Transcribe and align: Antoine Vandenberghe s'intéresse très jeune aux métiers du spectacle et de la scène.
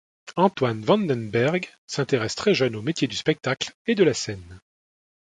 Antoine 0.35 0.83
Vandenberghe 0.83 1.67
s'intéresse 1.85 2.33
très 2.33 2.55
jeune 2.55 2.75
aux 2.75 2.81
métiers 2.81 3.07
du 3.07 3.15
spectacle 3.15 3.71
et 3.85 3.93
de 3.93 4.03
la 4.03 4.15
scène. 4.15 4.59